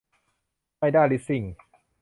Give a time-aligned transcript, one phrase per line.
[0.77, 1.43] ไมด้า ลิสซิ่ง